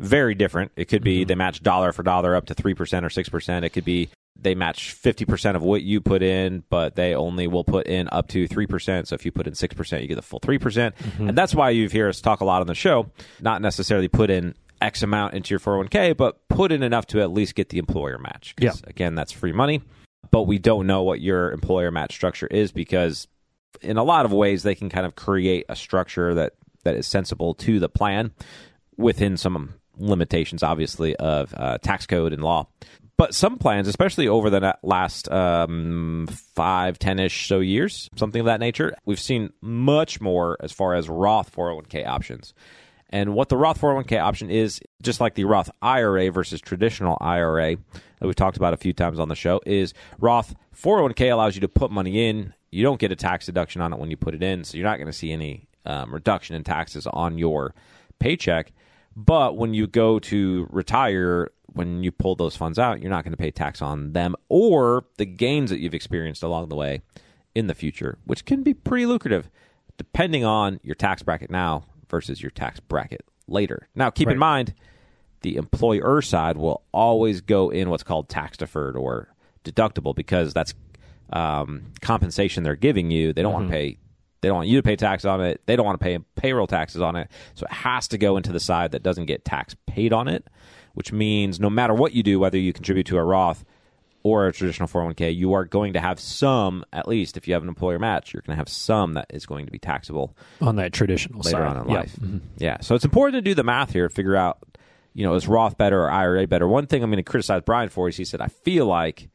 very 0.01 0.35
different. 0.35 0.71
It 0.75 0.85
could 0.85 1.03
be 1.03 1.23
they 1.23 1.35
match 1.35 1.61
dollar 1.61 1.93
for 1.93 2.03
dollar 2.03 2.35
up 2.35 2.47
to 2.47 2.55
3% 2.55 2.73
or 2.73 3.09
6%. 3.09 3.63
It 3.63 3.69
could 3.69 3.85
be 3.85 4.09
they 4.35 4.55
match 4.55 4.95
50% 4.95 5.55
of 5.55 5.61
what 5.61 5.83
you 5.83 6.01
put 6.01 6.23
in, 6.23 6.63
but 6.69 6.95
they 6.95 7.13
only 7.13 7.47
will 7.47 7.63
put 7.63 7.85
in 7.85 8.09
up 8.11 8.27
to 8.29 8.47
3%. 8.47 9.07
So 9.07 9.13
if 9.13 9.25
you 9.25 9.31
put 9.31 9.45
in 9.45 9.53
6%, 9.53 10.01
you 10.01 10.07
get 10.07 10.15
the 10.15 10.21
full 10.23 10.39
3%. 10.39 10.59
percent 10.59 10.95
And 11.19 11.37
that's 11.37 11.53
why 11.53 11.69
you 11.69 11.87
hear 11.87 12.09
us 12.09 12.21
talk 12.21 12.41
a 12.41 12.45
lot 12.45 12.61
on 12.61 12.67
the 12.67 12.73
show, 12.73 13.11
not 13.39 13.61
necessarily 13.61 14.07
put 14.07 14.31
in 14.31 14.55
X 14.81 15.03
amount 15.03 15.33
into 15.33 15.51
your 15.53 15.59
401k, 15.59 16.17
but 16.17 16.47
put 16.47 16.71
in 16.71 16.83
enough 16.83 17.07
to 17.07 17.21
at 17.21 17.31
least 17.31 17.55
get 17.55 17.69
the 17.69 17.77
employer 17.77 18.17
match. 18.17 18.55
Yeah. 18.59 18.73
Again, 18.85 19.15
that's 19.15 19.31
free 19.31 19.51
money, 19.51 19.81
but 20.31 20.43
we 20.43 20.57
don't 20.57 20.87
know 20.87 21.03
what 21.03 21.21
your 21.21 21.51
employer 21.51 21.91
match 21.91 22.13
structure 22.13 22.47
is 22.47 22.71
because 22.71 23.27
in 23.81 23.97
a 23.97 24.03
lot 24.03 24.25
of 24.25 24.31
ways 24.31 24.63
they 24.63 24.75
can 24.75 24.89
kind 24.89 25.05
of 25.05 25.15
create 25.15 25.65
a 25.69 25.75
structure 25.75 26.35
that 26.35 26.53
that 26.83 26.95
is 26.95 27.07
sensible 27.07 27.53
to 27.53 27.79
the 27.79 27.89
plan 27.89 28.31
within 28.97 29.37
some 29.37 29.75
limitations 29.97 30.63
obviously 30.63 31.15
of 31.15 31.53
uh, 31.55 31.77
tax 31.79 32.05
code 32.05 32.33
and 32.33 32.43
law 32.43 32.67
but 33.17 33.35
some 33.35 33.57
plans 33.57 33.87
especially 33.87 34.27
over 34.27 34.49
the 34.49 34.77
last 34.83 35.31
um, 35.31 36.27
five 36.55 36.97
ten-ish 36.97 37.47
so 37.47 37.59
years 37.59 38.09
something 38.15 38.39
of 38.39 38.45
that 38.45 38.59
nature 38.59 38.95
we've 39.05 39.19
seen 39.19 39.51
much 39.61 40.19
more 40.19 40.57
as 40.59 40.71
far 40.71 40.95
as 40.95 41.07
roth 41.07 41.53
401k 41.55 42.05
options 42.05 42.53
and 43.11 43.33
what 43.33 43.49
the 43.49 43.57
Roth 43.57 43.79
401k 43.79 44.21
option 44.21 44.49
is, 44.49 44.79
just 45.01 45.19
like 45.19 45.35
the 45.35 45.43
Roth 45.43 45.69
IRA 45.81 46.31
versus 46.31 46.61
traditional 46.61 47.17
IRA 47.19 47.75
that 47.75 48.25
we've 48.25 48.35
talked 48.35 48.57
about 48.57 48.73
a 48.73 48.77
few 48.77 48.93
times 48.93 49.19
on 49.19 49.27
the 49.27 49.35
show, 49.35 49.59
is 49.65 49.93
Roth 50.19 50.55
401k 50.75 51.31
allows 51.31 51.55
you 51.55 51.61
to 51.61 51.67
put 51.67 51.91
money 51.91 52.29
in. 52.29 52.53
You 52.71 52.83
don't 52.83 52.99
get 52.99 53.11
a 53.11 53.15
tax 53.17 53.45
deduction 53.45 53.81
on 53.81 53.91
it 53.91 53.99
when 53.99 54.09
you 54.09 54.17
put 54.17 54.33
it 54.33 54.41
in, 54.41 54.63
so 54.63 54.77
you're 54.77 54.87
not 54.87 54.97
going 54.97 55.07
to 55.07 55.13
see 55.13 55.31
any 55.31 55.67
um, 55.85 56.13
reduction 56.13 56.55
in 56.55 56.63
taxes 56.63 57.05
on 57.05 57.37
your 57.37 57.75
paycheck. 58.19 58.71
But 59.15 59.57
when 59.57 59.73
you 59.73 59.87
go 59.87 60.19
to 60.19 60.67
retire, 60.69 61.49
when 61.73 62.03
you 62.03 62.13
pull 62.13 62.35
those 62.35 62.55
funds 62.55 62.79
out, 62.79 63.01
you're 63.01 63.09
not 63.09 63.25
going 63.25 63.33
to 63.33 63.37
pay 63.37 63.51
tax 63.51 63.81
on 63.81 64.13
them 64.13 64.35
or 64.47 65.05
the 65.17 65.25
gains 65.25 65.69
that 65.69 65.79
you've 65.79 65.93
experienced 65.93 66.43
along 66.43 66.69
the 66.69 66.75
way 66.75 67.01
in 67.53 67.67
the 67.67 67.75
future, 67.75 68.17
which 68.23 68.45
can 68.45 68.63
be 68.63 68.73
pretty 68.73 69.05
lucrative 69.05 69.49
depending 69.97 70.45
on 70.45 70.79
your 70.81 70.95
tax 70.95 71.21
bracket 71.21 71.51
now 71.51 71.83
versus 72.11 72.43
your 72.43 72.51
tax 72.51 72.79
bracket 72.79 73.25
later. 73.47 73.87
Now, 73.95 74.11
keep 74.11 74.29
in 74.29 74.37
mind, 74.37 74.75
the 75.41 75.55
employer 75.55 76.21
side 76.21 76.57
will 76.57 76.83
always 76.91 77.41
go 77.41 77.71
in 77.71 77.89
what's 77.89 78.03
called 78.03 78.29
tax 78.29 78.57
deferred 78.57 78.95
or 78.95 79.33
deductible 79.63 80.15
because 80.15 80.53
that's 80.53 80.75
um, 81.33 81.93
compensation 82.01 82.63
they're 82.63 82.75
giving 82.75 83.09
you. 83.09 83.33
They 83.33 83.41
don't 83.41 83.53
want 83.53 83.67
to 83.67 83.71
pay. 83.73 83.97
They 84.41 84.47
don't 84.47 84.57
want 84.57 84.69
you 84.69 84.77
to 84.77 84.83
pay 84.83 84.95
tax 84.95 85.23
on 85.23 85.41
it. 85.41 85.61
They 85.65 85.75
don't 85.75 85.85
want 85.85 85.99
to 85.99 86.03
pay 86.03 86.19
payroll 86.35 86.67
taxes 86.67 87.01
on 87.01 87.15
it. 87.15 87.29
So 87.53 87.65
it 87.65 87.71
has 87.71 88.07
to 88.09 88.17
go 88.17 88.37
into 88.37 88.51
the 88.51 88.59
side 88.59 88.91
that 88.91 89.03
doesn't 89.03 89.25
get 89.25 89.45
tax 89.45 89.75
paid 89.85 90.13
on 90.13 90.27
it, 90.27 90.47
which 90.93 91.11
means 91.11 91.59
no 91.59 91.69
matter 91.69 91.93
what 91.93 92.13
you 92.13 92.23
do, 92.23 92.39
whether 92.39 92.57
you 92.57 92.73
contribute 92.73 93.05
to 93.07 93.17
a 93.17 93.23
Roth 93.23 93.63
or 94.23 94.47
a 94.47 94.53
traditional 94.53 94.87
401k, 94.87 95.35
you 95.35 95.53
are 95.53 95.65
going 95.65 95.93
to 95.93 95.99
have 95.99 96.19
some, 96.19 96.85
at 96.93 97.07
least 97.07 97.37
if 97.37 97.47
you 97.47 97.53
have 97.53 97.63
an 97.63 97.69
employer 97.69 97.97
match, 97.99 98.33
you're 98.33 98.41
going 98.45 98.55
to 98.55 98.59
have 98.59 98.69
some 98.69 99.13
that 99.13 99.25
is 99.31 99.45
going 99.45 99.65
to 99.65 99.71
be 99.71 99.79
taxable 99.79 100.35
On 100.61 100.75
that 100.75 100.93
traditional 100.93 101.39
later 101.41 101.57
side. 101.57 101.77
on 101.77 101.77
in 101.85 101.89
Yeah. 101.89 101.97
life. 101.99 102.15
Mm-hmm. 102.17 102.37
Yeah. 102.57 102.77
So 102.81 102.95
it's 102.95 103.05
important 103.05 103.35
to 103.43 103.49
do 103.49 103.55
the 103.55 103.63
math 103.63 103.91
here, 103.91 104.07
figure 104.09 104.35
out, 104.35 104.59
you 105.13 105.25
know, 105.25 105.33
is 105.35 105.47
Roth 105.47 105.77
better 105.77 106.01
or 106.03 106.11
IRA 106.11 106.45
better? 106.47 106.67
One 106.67 106.85
thing 106.85 107.03
I'm 107.03 107.09
going 107.09 107.17
to 107.23 107.29
criticize 107.29 107.61
Brian 107.65 107.89
for 107.89 108.07
is 108.09 108.15
he 108.17 108.25
said, 108.25 108.41
I 108.41 108.47
feel 108.47 108.85
like 108.85 109.29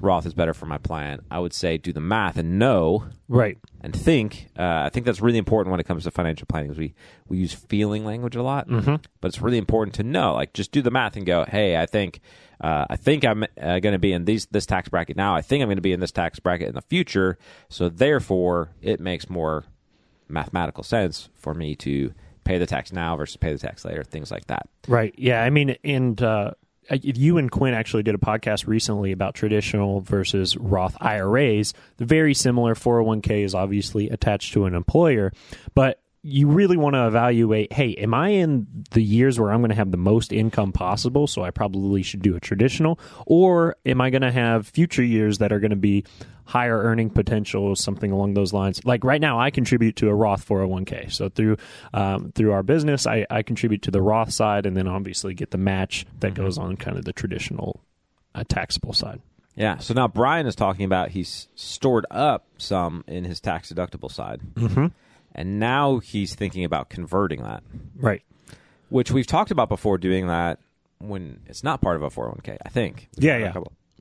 Roth 0.00 0.26
is 0.26 0.34
better 0.34 0.54
for 0.54 0.66
my 0.66 0.78
plan. 0.78 1.20
I 1.30 1.38
would 1.38 1.52
say 1.52 1.78
do 1.78 1.92
the 1.92 2.00
math 2.00 2.36
and 2.36 2.58
know 2.58 3.06
Right. 3.28 3.58
and 3.80 3.94
think. 3.94 4.48
Uh, 4.58 4.82
I 4.84 4.90
think 4.90 5.06
that's 5.06 5.20
really 5.20 5.38
important 5.38 5.70
when 5.70 5.80
it 5.80 5.86
comes 5.86 6.04
to 6.04 6.10
financial 6.10 6.46
planning. 6.46 6.70
Is 6.70 6.78
we 6.78 6.94
we 7.28 7.38
use 7.38 7.52
feeling 7.52 8.04
language 8.04 8.36
a 8.36 8.42
lot, 8.42 8.68
mm-hmm. 8.68 8.96
but 9.20 9.28
it's 9.28 9.40
really 9.40 9.58
important 9.58 9.94
to 9.96 10.02
know. 10.02 10.34
Like, 10.34 10.52
just 10.52 10.72
do 10.72 10.82
the 10.82 10.90
math 10.90 11.16
and 11.16 11.24
go, 11.24 11.44
"Hey, 11.48 11.76
I 11.76 11.86
think 11.86 12.20
uh, 12.60 12.86
I 12.88 12.96
think 12.96 13.24
I'm 13.24 13.44
uh, 13.60 13.78
going 13.80 13.92
to 13.92 13.98
be 13.98 14.12
in 14.12 14.24
these 14.24 14.46
this 14.46 14.66
tax 14.66 14.88
bracket 14.88 15.16
now. 15.16 15.34
I 15.34 15.42
think 15.42 15.62
I'm 15.62 15.68
going 15.68 15.76
to 15.76 15.82
be 15.82 15.92
in 15.92 16.00
this 16.00 16.12
tax 16.12 16.38
bracket 16.38 16.68
in 16.68 16.74
the 16.74 16.82
future. 16.82 17.38
So 17.68 17.88
therefore, 17.88 18.70
it 18.80 19.00
makes 19.00 19.28
more 19.28 19.64
mathematical 20.28 20.82
sense 20.82 21.28
for 21.34 21.54
me 21.54 21.76
to 21.76 22.12
pay 22.44 22.58
the 22.58 22.66
tax 22.66 22.92
now 22.92 23.16
versus 23.16 23.36
pay 23.36 23.52
the 23.52 23.58
tax 23.58 23.84
later. 23.84 24.04
Things 24.04 24.30
like 24.30 24.46
that. 24.46 24.68
Right. 24.88 25.14
Yeah. 25.16 25.42
I 25.42 25.50
mean, 25.50 25.76
and 25.84 26.20
uh, 26.22 26.52
you 26.90 27.38
and 27.38 27.50
Quinn 27.50 27.74
actually 27.74 28.02
did 28.02 28.14
a 28.14 28.18
podcast 28.18 28.66
recently 28.66 29.12
about 29.12 29.34
traditional 29.34 30.00
versus 30.00 30.56
Roth 30.56 30.96
IRAs. 31.00 31.74
The 31.96 32.04
very 32.04 32.34
similar 32.34 32.74
401k 32.74 33.44
is 33.44 33.54
obviously 33.54 34.10
attached 34.10 34.52
to 34.54 34.66
an 34.66 34.74
employer, 34.74 35.32
but 35.74 36.00
you 36.26 36.48
really 36.48 36.78
want 36.78 36.94
to 36.94 37.06
evaluate 37.06 37.70
hey, 37.70 37.94
am 37.96 38.14
I 38.14 38.30
in 38.30 38.66
the 38.92 39.02
years 39.02 39.38
where 39.38 39.52
I'm 39.52 39.60
going 39.60 39.68
to 39.68 39.76
have 39.76 39.90
the 39.90 39.98
most 39.98 40.32
income 40.32 40.72
possible? 40.72 41.26
So 41.26 41.44
I 41.44 41.50
probably 41.50 42.02
should 42.02 42.22
do 42.22 42.34
a 42.34 42.40
traditional, 42.40 42.98
or 43.26 43.76
am 43.84 44.00
I 44.00 44.08
going 44.08 44.22
to 44.22 44.32
have 44.32 44.66
future 44.66 45.02
years 45.02 45.38
that 45.38 45.52
are 45.52 45.60
going 45.60 45.70
to 45.70 45.76
be 45.76 46.04
higher 46.46 46.78
earning 46.78 47.10
potential, 47.10 47.76
something 47.76 48.10
along 48.10 48.34
those 48.34 48.54
lines? 48.54 48.82
Like 48.86 49.04
right 49.04 49.20
now, 49.20 49.38
I 49.38 49.50
contribute 49.50 49.96
to 49.96 50.08
a 50.08 50.14
Roth 50.14 50.48
401k. 50.48 51.12
So 51.12 51.28
through 51.28 51.58
um, 51.92 52.32
through 52.34 52.52
our 52.52 52.62
business, 52.62 53.06
I, 53.06 53.26
I 53.28 53.42
contribute 53.42 53.82
to 53.82 53.90
the 53.90 54.00
Roth 54.00 54.32
side, 54.32 54.64
and 54.64 54.74
then 54.74 54.88
obviously 54.88 55.34
get 55.34 55.50
the 55.50 55.58
match 55.58 56.06
that 56.20 56.32
goes 56.32 56.56
on 56.56 56.76
kind 56.76 56.96
of 56.96 57.04
the 57.04 57.12
traditional 57.12 57.82
uh, 58.34 58.44
taxable 58.48 58.94
side. 58.94 59.20
Yeah. 59.56 59.78
So 59.78 59.94
now 59.94 60.08
Brian 60.08 60.46
is 60.46 60.56
talking 60.56 60.84
about 60.84 61.10
he's 61.10 61.48
stored 61.54 62.06
up 62.10 62.46
some 62.58 63.04
in 63.06 63.24
his 63.24 63.40
tax 63.40 63.70
deductible 63.70 64.10
side, 64.10 64.40
mm-hmm. 64.54 64.86
And 65.34 65.58
now 65.58 65.98
he's 65.98 66.34
thinking 66.34 66.64
about 66.64 66.88
converting 66.88 67.42
that. 67.42 67.62
Right. 67.96 68.22
which 68.88 69.10
we've 69.10 69.26
talked 69.26 69.50
about 69.50 69.68
before 69.68 69.98
doing 69.98 70.26
that 70.28 70.58
when 70.98 71.40
it's 71.46 71.62
not 71.64 71.80
part 71.80 71.96
of 71.96 72.02
a 72.02 72.08
401k 72.10 72.56
i 72.64 72.68
think 72.68 73.08
Yeah, 73.16 73.36
yeah. 73.38 73.52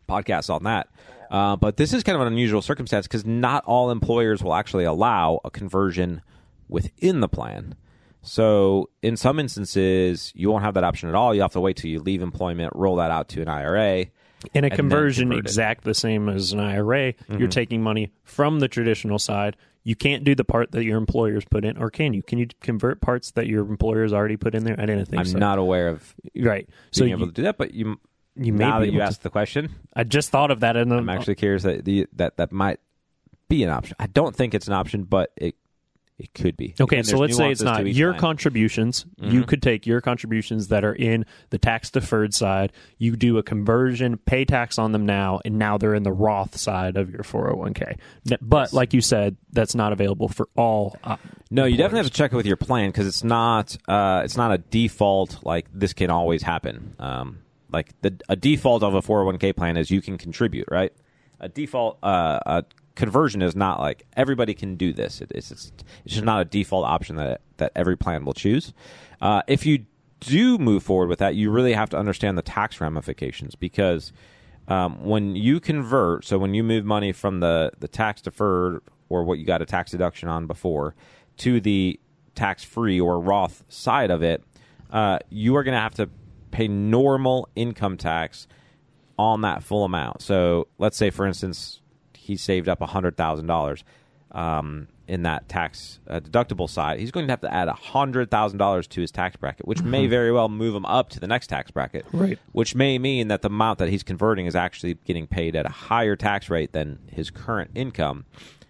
podcasts 0.07 0.49
on 0.53 0.63
that 0.63 0.87
uh, 1.31 1.55
but 1.55 1.77
this 1.77 1.93
is 1.93 2.03
kind 2.03 2.15
of 2.15 2.21
an 2.21 2.31
unusual 2.31 2.61
circumstance 2.61 3.07
because 3.07 3.25
not 3.25 3.63
all 3.65 3.89
employers 3.91 4.43
will 4.43 4.53
actually 4.53 4.83
allow 4.83 5.39
a 5.43 5.49
conversion 5.49 6.21
within 6.69 7.19
the 7.21 7.27
plan 7.27 7.75
So 8.21 8.89
in 9.01 9.17
some 9.17 9.37
instances, 9.39 10.31
you 10.35 10.49
won't 10.49 10.63
have 10.63 10.75
that 10.75 10.83
option 10.85 11.09
at 11.09 11.15
all. 11.15 11.35
You 11.35 11.41
have 11.41 11.51
to 11.53 11.59
wait 11.59 11.75
till 11.75 11.89
you 11.91 11.99
leave 11.99 12.21
employment, 12.21 12.71
roll 12.73 12.95
that 12.97 13.11
out 13.11 13.27
to 13.29 13.41
an 13.41 13.49
IRA. 13.49 14.05
In 14.53 14.63
a 14.63 14.69
conversion 14.69 15.31
exact 15.31 15.83
the 15.83 15.93
same 15.93 16.29
as 16.29 16.51
an 16.53 16.59
IRA, 16.59 17.13
Mm-hmm. 17.13 17.37
you're 17.37 17.47
taking 17.47 17.81
money 17.81 18.11
from 18.23 18.59
the 18.59 18.67
traditional 18.67 19.19
side. 19.19 19.55
You 19.85 19.95
can't 19.95 20.23
do 20.23 20.33
the 20.35 20.45
part 20.45 20.71
that 20.71 20.83
your 20.85 20.97
employers 20.97 21.43
put 21.45 21.65
in, 21.65 21.77
or 21.77 21.89
can 21.89 22.13
you? 22.13 22.23
Can 22.23 22.39
you 22.39 22.47
convert 22.61 23.01
parts 23.01 23.31
that 23.31 23.47
your 23.47 23.65
employers 23.69 24.13
already 24.13 24.37
put 24.37 24.55
in 24.55 24.63
there? 24.63 24.75
I 24.79 24.85
didn't 24.85 25.07
think 25.07 25.19
I'm 25.19 25.25
so. 25.25 25.37
not 25.37 25.57
aware 25.59 25.89
of 25.89 26.15
right. 26.37 26.67
So 26.91 27.03
you, 27.03 27.15
able 27.15 27.27
to 27.27 27.33
do 27.33 27.43
that, 27.43 27.57
but 27.57 27.73
you, 27.73 27.99
you 28.37 28.53
may 28.53 28.63
now 28.65 28.79
that 28.79 28.87
you 28.91 28.99
to- 28.99 29.03
asked 29.03 29.23
the 29.23 29.29
question, 29.29 29.75
I 29.93 30.05
just 30.05 30.29
thought 30.29 30.51
of 30.51 30.61
that, 30.61 30.77
and 30.77 30.93
I'm 30.93 31.09
actually 31.09 31.35
curious 31.35 31.63
that 31.63 31.83
the, 31.83 32.07
that 32.13 32.37
that 32.37 32.51
might 32.53 32.79
be 33.49 33.63
an 33.63 33.69
option. 33.69 33.95
I 33.99 34.07
don't 34.07 34.33
think 34.35 34.53
it's 34.53 34.67
an 34.67 34.73
option, 34.73 35.03
but 35.03 35.31
it 35.35 35.55
it 36.23 36.33
could 36.33 36.55
be. 36.57 36.73
Okay, 36.79 36.97
Again, 36.97 37.03
so 37.03 37.17
let's 37.17 37.35
say 37.37 37.51
it's 37.51 37.61
not 37.61 37.85
your 37.85 38.11
plan. 38.13 38.19
contributions. 38.21 39.05
Mm-hmm. 39.19 39.31
You 39.31 39.43
could 39.43 39.61
take 39.61 39.85
your 39.85 40.01
contributions 40.01 40.69
that 40.69 40.83
are 40.83 40.93
in 40.93 41.25
the 41.49 41.57
tax 41.57 41.91
deferred 41.91 42.33
side. 42.33 42.71
You 42.97 43.15
do 43.15 43.37
a 43.37 43.43
conversion, 43.43 44.17
pay 44.17 44.45
tax 44.45 44.77
on 44.79 44.91
them 44.93 45.05
now, 45.05 45.41
and 45.43 45.59
now 45.59 45.77
they're 45.77 45.95
in 45.95 46.03
the 46.03 46.11
Roth 46.11 46.57
side 46.57 46.97
of 46.97 47.09
your 47.09 47.23
401k. 47.23 47.97
But 48.41 48.73
like 48.73 48.93
you 48.93 49.01
said, 49.01 49.35
that's 49.51 49.75
not 49.75 49.91
available 49.93 50.29
for 50.29 50.47
all. 50.55 50.95
Uh, 51.03 51.17
No, 51.51 51.65
you 51.65 51.77
definitely 51.77 51.99
have 51.99 52.07
to 52.07 52.13
check 52.13 52.33
it 52.33 52.35
with 52.35 52.45
your 52.45 52.57
plan 52.57 52.89
because 52.89 53.05
it's 53.05 53.23
not 53.23 53.75
uh, 53.87 54.21
it's 54.23 54.37
not 54.37 54.51
a 54.53 54.57
default 54.57 55.43
like 55.43 55.67
this 55.73 55.93
can 55.93 56.09
always 56.09 56.41
happen. 56.41 56.95
Um, 56.99 57.39
like 57.71 57.89
the 58.01 58.13
a 58.29 58.35
default 58.35 58.83
of 58.83 58.93
a 58.95 59.01
401k 59.01 59.55
plan 59.55 59.77
is 59.77 59.91
you 59.91 60.01
can 60.01 60.17
contribute, 60.17 60.67
right? 60.71 60.93
A 61.39 61.49
default 61.49 61.97
uh, 62.03 62.39
a 62.45 62.63
conversion 62.95 63.41
is 63.41 63.55
not 63.55 63.79
like 63.79 64.05
everybody 64.15 64.53
can 64.53 64.75
do 64.75 64.93
this. 64.93 65.21
It, 65.21 65.31
it's 65.33 65.51
it's 65.51 65.71
it's 66.05 66.13
just 66.13 66.25
not 66.25 66.41
a 66.41 66.45
default 66.45 66.85
option 66.85 67.15
that 67.17 67.41
that 67.57 67.71
every 67.75 67.97
plan 67.97 68.25
will 68.25 68.33
choose. 68.33 68.73
Uh, 69.21 69.41
if 69.47 69.65
you 69.65 69.85
do 70.19 70.57
move 70.57 70.83
forward 70.83 71.09
with 71.09 71.19
that, 71.19 71.35
you 71.35 71.49
really 71.49 71.73
have 71.73 71.89
to 71.89 71.97
understand 71.97 72.37
the 72.37 72.41
tax 72.41 72.79
ramifications 72.79 73.55
because 73.55 74.13
um, 74.67 75.03
when 75.03 75.35
you 75.35 75.59
convert, 75.59 76.23
so 76.25 76.37
when 76.37 76.53
you 76.53 76.63
move 76.63 76.85
money 76.85 77.11
from 77.11 77.39
the 77.39 77.71
the 77.79 77.87
tax 77.87 78.21
deferred 78.21 78.81
or 79.09 79.23
what 79.23 79.39
you 79.39 79.45
got 79.45 79.61
a 79.61 79.65
tax 79.65 79.91
deduction 79.91 80.29
on 80.29 80.47
before 80.47 80.95
to 81.37 81.59
the 81.59 81.99
tax 82.35 82.63
free 82.63 82.99
or 82.99 83.19
Roth 83.19 83.63
side 83.67 84.11
of 84.11 84.23
it, 84.23 84.43
uh, 84.91 85.19
you 85.29 85.55
are 85.55 85.63
going 85.63 85.75
to 85.75 85.81
have 85.81 85.95
to 85.95 86.09
pay 86.51 86.67
normal 86.67 87.49
income 87.55 87.97
tax 87.97 88.47
on 89.17 89.41
that 89.41 89.63
full 89.63 89.83
amount. 89.83 90.21
So 90.21 90.67
let's 90.77 90.97
say, 90.97 91.09
for 91.09 91.25
instance, 91.25 91.81
he 92.23 92.37
saved 92.37 92.69
up 92.69 92.81
hundred 92.81 93.17
thousand 93.17 93.47
dollars 93.47 93.83
um, 94.31 94.87
in 95.07 95.23
that 95.23 95.47
tax 95.49 95.99
uh, 96.07 96.19
deductible 96.19 96.69
side. 96.69 96.99
He's 96.99 97.11
going 97.11 97.27
to 97.27 97.31
have 97.31 97.41
to 97.41 97.53
add 97.53 97.67
hundred 97.67 98.31
thousand 98.31 98.57
dollars 98.57 98.87
to 98.87 99.01
his 99.01 99.11
tax 99.11 99.35
bracket, 99.35 99.67
which 99.67 99.81
may 99.83 100.07
very 100.07 100.31
well 100.31 100.49
move 100.49 100.73
him 100.73 100.85
up 100.85 101.09
to 101.09 101.19
the 101.19 101.27
next 101.27 101.47
tax 101.47 101.69
bracket. 101.71 102.05
Right. 102.13 102.39
Which 102.53 102.73
may 102.75 102.97
mean 102.97 103.27
that 103.27 103.41
the 103.41 103.49
amount 103.49 103.79
that 103.79 103.89
he's 103.89 104.03
converting 104.03 104.45
is 104.45 104.55
actually 104.55 104.95
getting 105.05 105.27
paid 105.27 105.55
at 105.55 105.65
a 105.65 105.69
higher 105.69 106.15
tax 106.15 106.49
rate 106.49 106.71
than 106.71 106.99
his 107.11 107.29
current 107.29 107.71
income. 107.75 108.25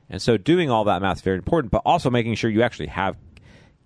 And 0.09 0.21
so, 0.21 0.37
doing 0.37 0.69
all 0.69 0.83
that 0.85 1.01
math 1.01 1.17
is 1.17 1.21
very 1.21 1.37
important, 1.37 1.71
but 1.71 1.81
also 1.85 2.09
making 2.09 2.35
sure 2.35 2.49
you 2.49 2.61
actually 2.61 2.87
have 2.87 3.15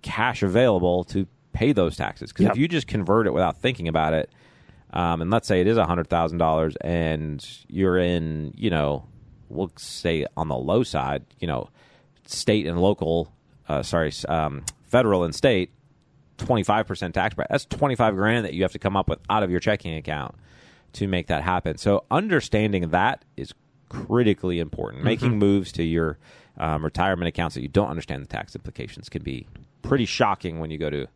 cash 0.02 0.42
available 0.42 1.04
to 1.04 1.26
pay 1.52 1.72
those 1.72 1.96
taxes. 1.96 2.32
Because 2.32 2.44
Yep. 2.44 2.52
if 2.52 2.58
you 2.58 2.68
just 2.68 2.86
convert 2.86 3.26
it 3.26 3.32
without 3.32 3.58
thinking 3.58 3.88
about 3.88 4.14
it, 4.14 4.30
um, 4.92 5.20
and 5.22 5.30
let's 5.30 5.46
say 5.46 5.60
it 5.60 5.66
is 5.66 5.76
hundred 5.78 6.08
thousand 6.08 6.38
dollars, 6.38 6.76
and 6.80 7.46
you're 7.68 7.98
in, 7.98 8.52
you 8.56 8.70
know, 8.70 9.04
we'll 9.48 9.72
say 9.76 10.26
on 10.36 10.48
the 10.48 10.56
low 10.56 10.82
side, 10.82 11.24
you 11.38 11.46
know, 11.46 11.68
state 12.26 12.66
and 12.66 12.80
local, 12.80 13.32
uh, 13.68 13.82
sorry, 13.82 14.12
um, 14.28 14.64
federal 14.82 15.24
and 15.24 15.34
state, 15.34 15.70
twenty 16.36 16.62
five 16.62 16.86
percent 16.86 17.14
tax 17.14 17.34
bracket. 17.34 17.50
That's 17.50 17.64
twenty 17.64 17.96
five 17.96 18.14
grand 18.14 18.44
that 18.44 18.54
you 18.54 18.62
have 18.62 18.72
to 18.72 18.78
come 18.78 18.96
up 18.96 19.08
with 19.08 19.18
out 19.28 19.42
of 19.42 19.50
your 19.50 19.60
checking 19.60 19.94
account 19.94 20.34
to 20.94 21.06
make 21.06 21.26
that 21.26 21.42
happen. 21.42 21.78
So 21.78 22.04
understanding 22.10 22.88
that 22.90 23.24
is 23.36 23.52
critically 23.88 24.58
important. 24.58 25.04
Making 25.04 25.38
moves 25.38 25.72
to 25.72 25.82
your 25.82 26.18
um, 26.58 26.84
retirement 26.84 27.28
accounts 27.28 27.54
that 27.54 27.62
you 27.62 27.68
don't 27.68 27.88
understand 27.88 28.22
the 28.22 28.26
tax 28.26 28.54
implications 28.54 29.08
can 29.08 29.22
be 29.22 29.46
pretty 29.82 30.04
shocking 30.04 30.58
when 30.58 30.70
you 30.70 30.78
go 30.78 30.90
to 30.90 31.06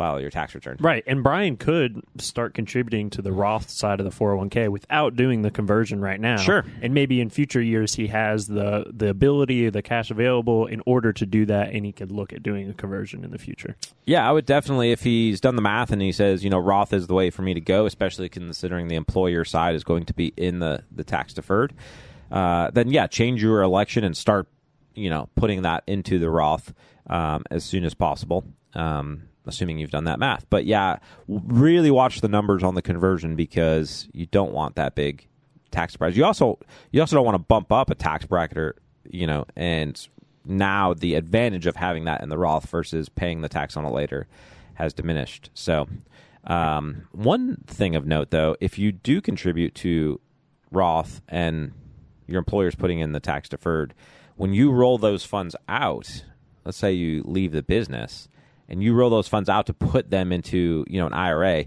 file 0.00 0.18
your 0.18 0.30
tax 0.30 0.54
return. 0.54 0.78
Right. 0.80 1.04
And 1.06 1.22
Brian 1.22 1.58
could 1.58 2.02
start 2.16 2.54
contributing 2.54 3.10
to 3.10 3.20
the 3.20 3.32
Roth 3.32 3.68
side 3.68 4.00
of 4.00 4.06
the 4.06 4.10
401k 4.10 4.70
without 4.70 5.14
doing 5.14 5.42
the 5.42 5.50
conversion 5.50 6.00
right 6.00 6.18
now. 6.18 6.38
Sure. 6.38 6.64
And 6.80 6.94
maybe 6.94 7.20
in 7.20 7.28
future 7.28 7.60
years 7.60 7.96
he 7.96 8.06
has 8.06 8.46
the 8.46 8.90
the 8.90 9.10
ability, 9.10 9.68
the 9.68 9.82
cash 9.82 10.10
available 10.10 10.64
in 10.64 10.80
order 10.86 11.12
to 11.12 11.26
do 11.26 11.44
that 11.44 11.74
and 11.74 11.84
he 11.84 11.92
could 11.92 12.10
look 12.10 12.32
at 12.32 12.42
doing 12.42 12.70
a 12.70 12.72
conversion 12.72 13.24
in 13.24 13.30
the 13.30 13.36
future. 13.36 13.76
Yeah, 14.06 14.26
I 14.26 14.32
would 14.32 14.46
definitely 14.46 14.90
if 14.90 15.02
he's 15.02 15.38
done 15.38 15.54
the 15.54 15.60
math 15.60 15.92
and 15.92 16.00
he 16.00 16.12
says, 16.12 16.42
you 16.42 16.48
know, 16.48 16.58
Roth 16.58 16.94
is 16.94 17.06
the 17.06 17.12
way 17.12 17.28
for 17.28 17.42
me 17.42 17.52
to 17.52 17.60
go, 17.60 17.84
especially 17.84 18.30
considering 18.30 18.88
the 18.88 18.96
employer 18.96 19.44
side 19.44 19.74
is 19.74 19.84
going 19.84 20.06
to 20.06 20.14
be 20.14 20.32
in 20.38 20.60
the 20.60 20.82
the 20.90 21.04
tax 21.04 21.34
deferred. 21.34 21.74
Uh, 22.30 22.70
then 22.70 22.88
yeah, 22.90 23.06
change 23.06 23.42
your 23.42 23.60
election 23.60 24.02
and 24.02 24.16
start, 24.16 24.48
you 24.94 25.10
know, 25.10 25.28
putting 25.34 25.60
that 25.60 25.84
into 25.86 26.18
the 26.18 26.30
Roth 26.30 26.72
um, 27.10 27.44
as 27.50 27.64
soon 27.64 27.84
as 27.84 27.92
possible. 27.92 28.46
Um, 28.72 29.24
assuming 29.50 29.78
you've 29.78 29.90
done 29.90 30.04
that 30.04 30.18
math, 30.18 30.46
but 30.48 30.64
yeah, 30.64 30.98
really 31.28 31.90
watch 31.90 32.20
the 32.20 32.28
numbers 32.28 32.62
on 32.62 32.74
the 32.74 32.82
conversion 32.82 33.36
because 33.36 34.08
you 34.12 34.26
don't 34.26 34.52
want 34.52 34.76
that 34.76 34.94
big 34.94 35.26
tax 35.70 35.92
surprise. 35.92 36.16
You 36.16 36.24
also 36.24 36.58
you 36.90 37.00
also 37.00 37.16
don't 37.16 37.24
want 37.24 37.36
to 37.36 37.44
bump 37.44 37.72
up 37.72 37.90
a 37.90 37.94
tax 37.94 38.26
bracket 38.26 38.58
or 38.58 38.76
you 39.04 39.26
know, 39.26 39.44
and 39.56 40.08
now 40.44 40.94
the 40.94 41.14
advantage 41.14 41.66
of 41.66 41.76
having 41.76 42.04
that 42.04 42.22
in 42.22 42.28
the 42.28 42.38
Roth 42.38 42.68
versus 42.68 43.08
paying 43.08 43.40
the 43.40 43.48
tax 43.48 43.76
on 43.76 43.84
it 43.84 43.92
later 43.92 44.26
has 44.74 44.92
diminished. 44.92 45.50
So, 45.54 45.88
um, 46.44 47.06
one 47.12 47.56
thing 47.66 47.94
of 47.96 48.06
note 48.06 48.30
though, 48.30 48.56
if 48.60 48.78
you 48.78 48.92
do 48.92 49.20
contribute 49.20 49.74
to 49.76 50.20
Roth 50.70 51.20
and 51.28 51.72
your 52.26 52.38
employer's 52.38 52.74
putting 52.74 53.00
in 53.00 53.12
the 53.12 53.20
tax 53.20 53.48
deferred, 53.48 53.94
when 54.36 54.54
you 54.54 54.70
roll 54.70 54.96
those 54.96 55.24
funds 55.24 55.54
out, 55.68 56.24
let's 56.64 56.78
say 56.78 56.92
you 56.92 57.22
leave 57.26 57.52
the 57.52 57.62
business 57.62 58.28
and 58.70 58.82
you 58.82 58.94
roll 58.94 59.10
those 59.10 59.28
funds 59.28 59.48
out 59.48 59.66
to 59.66 59.74
put 59.74 60.10
them 60.10 60.32
into 60.32 60.84
you 60.88 61.00
know 61.00 61.06
an 61.06 61.12
IRA, 61.12 61.66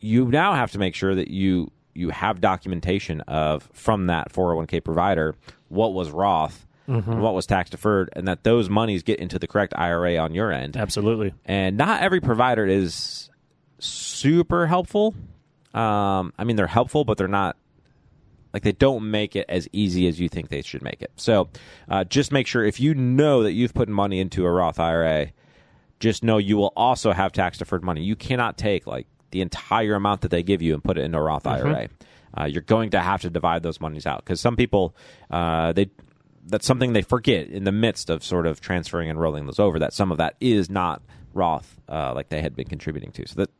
you 0.00 0.26
now 0.26 0.54
have 0.54 0.72
to 0.72 0.78
make 0.78 0.94
sure 0.94 1.14
that 1.14 1.28
you 1.28 1.70
you 1.94 2.10
have 2.10 2.40
documentation 2.40 3.20
of 3.22 3.68
from 3.72 4.06
that 4.06 4.32
401k 4.32 4.82
provider 4.82 5.34
what 5.68 5.92
was 5.92 6.10
Roth, 6.10 6.66
and 6.86 7.20
what 7.22 7.34
was 7.34 7.46
tax 7.46 7.70
deferred, 7.70 8.10
and 8.14 8.28
that 8.28 8.44
those 8.44 8.68
monies 8.68 9.02
get 9.02 9.18
into 9.18 9.38
the 9.38 9.46
correct 9.46 9.72
IRA 9.76 10.16
on 10.18 10.34
your 10.34 10.52
end. 10.52 10.76
Absolutely. 10.76 11.32
And 11.44 11.76
not 11.76 12.02
every 12.02 12.20
provider 12.20 12.66
is 12.66 13.30
super 13.78 14.66
helpful. 14.66 15.14
Um, 15.72 16.32
I 16.38 16.44
mean, 16.44 16.56
they're 16.56 16.66
helpful, 16.66 17.04
but 17.04 17.18
they're 17.18 17.26
not 17.26 17.56
like 18.52 18.62
they 18.62 18.72
don't 18.72 19.10
make 19.10 19.34
it 19.34 19.46
as 19.48 19.66
easy 19.72 20.06
as 20.06 20.20
you 20.20 20.28
think 20.28 20.48
they 20.48 20.62
should 20.62 20.82
make 20.82 21.02
it. 21.02 21.10
So, 21.16 21.48
uh, 21.88 22.04
just 22.04 22.30
make 22.30 22.46
sure 22.46 22.64
if 22.64 22.78
you 22.78 22.94
know 22.94 23.42
that 23.42 23.52
you've 23.52 23.74
put 23.74 23.88
money 23.88 24.20
into 24.20 24.46
a 24.46 24.50
Roth 24.50 24.78
IRA, 24.78 25.32
just 26.04 26.22
know 26.22 26.38
you 26.38 26.56
will 26.56 26.72
also 26.76 27.12
have 27.12 27.32
tax 27.32 27.58
deferred 27.58 27.82
money. 27.82 28.02
You 28.02 28.14
cannot 28.16 28.56
take 28.58 28.86
like 28.86 29.06
the 29.30 29.40
entire 29.40 29.94
amount 29.94 30.20
that 30.20 30.30
they 30.30 30.42
give 30.42 30.62
you 30.62 30.74
and 30.74 30.84
put 30.84 30.98
it 30.98 31.02
into 31.02 31.18
a 31.18 31.22
Roth 31.22 31.46
IRA. 31.46 31.88
Uh, 32.38 32.44
you're 32.44 32.62
going 32.62 32.90
to 32.90 33.00
have 33.00 33.22
to 33.22 33.30
divide 33.30 33.62
those 33.62 33.80
monies 33.80 34.06
out 34.06 34.24
because 34.24 34.40
some 34.40 34.54
people 34.56 34.94
uh, 35.30 35.72
they 35.72 35.88
that's 36.46 36.66
something 36.66 36.92
they 36.92 37.02
forget 37.02 37.48
in 37.48 37.64
the 37.64 37.72
midst 37.72 38.10
of 38.10 38.22
sort 38.22 38.46
of 38.46 38.60
transferring 38.60 39.08
and 39.08 39.18
rolling 39.18 39.46
those 39.46 39.58
over. 39.58 39.78
That 39.78 39.92
some 39.94 40.12
of 40.12 40.18
that 40.18 40.34
is 40.40 40.68
not 40.68 41.00
Roth 41.32 41.80
uh, 41.88 42.12
like 42.14 42.28
they 42.28 42.42
had 42.42 42.54
been 42.54 42.68
contributing 42.68 43.10
to. 43.12 43.26
So 43.26 43.34
that 43.36 43.50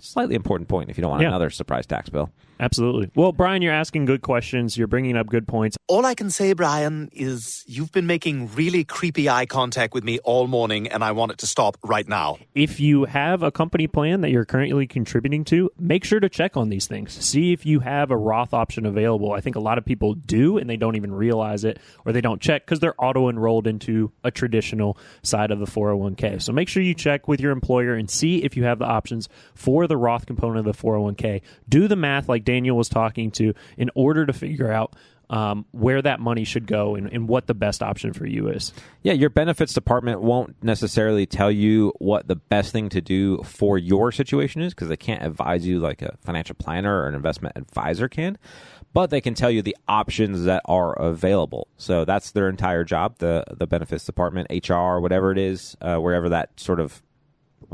slightly 0.00 0.34
important 0.34 0.68
point 0.68 0.90
if 0.90 0.96
you 0.96 1.02
don't 1.02 1.10
want 1.10 1.22
Yeah. 1.22 1.28
another 1.28 1.50
surprise 1.50 1.86
tax 1.86 2.08
bill. 2.08 2.30
Absolutely. 2.60 3.10
Well, 3.14 3.32
Brian, 3.32 3.62
you're 3.62 3.72
asking 3.72 4.04
good 4.04 4.22
questions. 4.22 4.76
You're 4.76 4.86
bringing 4.86 5.16
up 5.16 5.26
good 5.26 5.46
points. 5.46 5.76
All 5.88 6.06
I 6.06 6.14
can 6.14 6.30
say, 6.30 6.52
Brian, 6.52 7.10
is 7.12 7.64
you've 7.66 7.92
been 7.92 8.06
making 8.06 8.54
really 8.54 8.84
creepy 8.84 9.28
eye 9.28 9.46
contact 9.46 9.94
with 9.94 10.04
me 10.04 10.18
all 10.20 10.46
morning, 10.46 10.88
and 10.88 11.02
I 11.02 11.12
want 11.12 11.32
it 11.32 11.38
to 11.38 11.46
stop 11.46 11.76
right 11.82 12.08
now. 12.08 12.38
If 12.54 12.80
you 12.80 13.04
have 13.04 13.42
a 13.42 13.50
company 13.50 13.86
plan 13.86 14.20
that 14.20 14.30
you're 14.30 14.44
currently 14.44 14.86
contributing 14.86 15.44
to, 15.44 15.70
make 15.78 16.04
sure 16.04 16.20
to 16.20 16.28
check 16.28 16.56
on 16.56 16.68
these 16.68 16.86
things. 16.86 17.12
See 17.12 17.52
if 17.52 17.66
you 17.66 17.80
have 17.80 18.10
a 18.10 18.16
Roth 18.16 18.54
option 18.54 18.86
available. 18.86 19.32
I 19.32 19.40
think 19.40 19.56
a 19.56 19.60
lot 19.60 19.78
of 19.78 19.84
people 19.84 20.14
do 20.14 20.58
and 20.58 20.68
they 20.68 20.76
don't 20.76 20.96
even 20.96 21.12
realize 21.12 21.64
it 21.64 21.78
or 22.04 22.12
they 22.12 22.20
don't 22.20 22.40
check 22.40 22.64
because 22.64 22.80
they're 22.80 22.94
auto 22.98 23.28
enrolled 23.28 23.66
into 23.66 24.12
a 24.22 24.30
traditional 24.30 24.96
side 25.22 25.50
of 25.50 25.58
the 25.58 25.66
401k. 25.66 26.40
So 26.40 26.52
make 26.52 26.68
sure 26.68 26.82
you 26.82 26.94
check 26.94 27.28
with 27.28 27.40
your 27.40 27.52
employer 27.52 27.94
and 27.94 28.08
see 28.08 28.44
if 28.44 28.56
you 28.56 28.64
have 28.64 28.78
the 28.78 28.86
options 28.86 29.28
for 29.54 29.86
the 29.86 29.96
Roth 29.96 30.26
component 30.26 30.66
of 30.66 30.76
the 30.76 30.82
401k. 30.82 31.42
Do 31.68 31.88
the 31.88 31.96
math 31.96 32.28
like 32.44 32.54
Daniel 32.54 32.76
was 32.76 32.88
talking 32.88 33.30
to 33.32 33.54
in 33.76 33.90
order 33.94 34.26
to 34.26 34.32
figure 34.32 34.70
out 34.70 34.94
um, 35.30 35.64
where 35.72 36.02
that 36.02 36.20
money 36.20 36.44
should 36.44 36.66
go 36.66 36.96
and, 36.96 37.10
and 37.10 37.28
what 37.28 37.46
the 37.46 37.54
best 37.54 37.82
option 37.82 38.12
for 38.12 38.26
you 38.26 38.48
is. 38.48 38.72
Yeah, 39.02 39.14
your 39.14 39.30
benefits 39.30 39.72
department 39.72 40.20
won't 40.20 40.62
necessarily 40.62 41.24
tell 41.24 41.50
you 41.50 41.92
what 41.98 42.28
the 42.28 42.36
best 42.36 42.72
thing 42.72 42.90
to 42.90 43.00
do 43.00 43.42
for 43.42 43.78
your 43.78 44.12
situation 44.12 44.60
is 44.60 44.74
because 44.74 44.88
they 44.88 44.98
can't 44.98 45.22
advise 45.24 45.66
you 45.66 45.80
like 45.80 46.02
a 46.02 46.16
financial 46.20 46.54
planner 46.56 47.00
or 47.00 47.08
an 47.08 47.14
investment 47.14 47.56
advisor 47.56 48.06
can, 48.06 48.36
but 48.92 49.08
they 49.08 49.20
can 49.20 49.32
tell 49.34 49.50
you 49.50 49.62
the 49.62 49.76
options 49.88 50.44
that 50.44 50.62
are 50.66 50.92
available. 50.92 51.68
So 51.78 52.04
that's 52.04 52.32
their 52.32 52.50
entire 52.50 52.84
job, 52.84 53.16
the 53.18 53.44
the 53.50 53.66
benefits 53.66 54.04
department, 54.04 54.68
HR, 54.68 54.98
whatever 54.98 55.32
it 55.32 55.38
is, 55.38 55.74
uh, 55.80 55.96
wherever 55.96 56.28
that 56.28 56.60
sort 56.60 56.80
of 56.80 57.02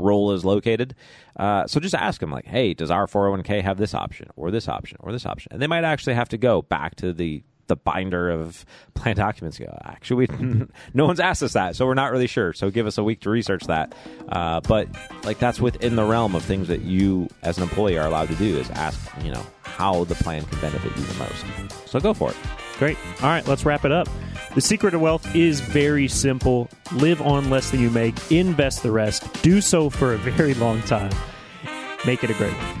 role 0.01 0.31
is 0.31 0.43
located. 0.43 0.95
Uh, 1.37 1.65
so 1.67 1.79
just 1.79 1.95
ask 1.95 2.19
them, 2.19 2.31
like, 2.31 2.45
hey, 2.45 2.73
does 2.73 2.91
our 2.91 3.07
401k 3.07 3.61
have 3.61 3.77
this 3.77 3.93
option 3.93 4.29
or 4.35 4.51
this 4.51 4.67
option 4.67 4.97
or 4.99 5.11
this 5.11 5.25
option? 5.25 5.51
And 5.53 5.61
they 5.61 5.67
might 5.67 5.83
actually 5.83 6.15
have 6.15 6.29
to 6.29 6.37
go 6.37 6.61
back 6.61 6.95
to 6.95 7.13
the 7.13 7.43
the 7.67 7.75
binder 7.77 8.29
of 8.29 8.65
plan 8.95 9.15
documents 9.15 9.57
go 9.57 9.77
actually 9.85 10.27
we, 10.27 10.67
no 10.93 11.05
one's 11.05 11.21
asked 11.21 11.41
us 11.41 11.53
that 11.53 11.73
so 11.73 11.85
we're 11.85 11.93
not 11.93 12.11
really 12.11 12.27
sure 12.27 12.51
so 12.51 12.69
give 12.69 12.85
us 12.85 12.97
a 12.97 13.03
week 13.03 13.21
to 13.21 13.29
research 13.29 13.63
that 13.67 13.95
uh, 14.27 14.59
but 14.61 14.89
like 15.23 15.39
that's 15.39 15.61
within 15.61 15.95
the 15.95 16.03
realm 16.03 16.35
of 16.35 16.43
things 16.43 16.67
that 16.67 16.81
you 16.81 17.29
as 17.43 17.57
an 17.57 17.63
employee 17.63 17.97
are 17.97 18.07
allowed 18.07 18.27
to 18.27 18.35
do 18.35 18.57
is 18.57 18.69
ask 18.71 19.09
you 19.23 19.31
know 19.31 19.45
how 19.61 20.03
the 20.05 20.15
plan 20.15 20.43
can 20.43 20.59
benefit 20.59 20.91
you 20.97 21.03
the 21.03 21.19
most 21.19 21.89
so 21.89 21.97
go 21.97 22.13
for 22.13 22.31
it 22.31 22.37
Great. 22.81 22.97
All 23.21 23.29
right, 23.29 23.47
let's 23.47 23.63
wrap 23.63 23.85
it 23.85 23.91
up. 23.91 24.09
The 24.55 24.61
secret 24.61 24.95
of 24.95 25.01
wealth 25.01 25.35
is 25.35 25.59
very 25.59 26.07
simple 26.07 26.67
live 26.93 27.21
on 27.21 27.51
less 27.51 27.69
than 27.69 27.79
you 27.79 27.91
make, 27.91 28.15
invest 28.31 28.81
the 28.81 28.91
rest, 28.91 29.43
do 29.43 29.61
so 29.61 29.91
for 29.91 30.15
a 30.15 30.17
very 30.17 30.55
long 30.55 30.81
time. 30.81 31.11
Make 32.07 32.23
it 32.23 32.31
a 32.31 32.33
great 32.33 32.53
one. 32.53 32.80